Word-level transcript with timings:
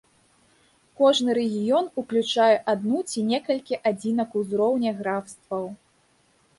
Кожны 1.01 1.35
рэгіён 1.39 1.85
уключае 2.03 2.57
адну 2.75 2.99
ці 3.13 3.27
некалькі 3.31 3.81
адзінак 3.93 4.29
узроўня 4.43 4.99
графстваў. 4.99 5.65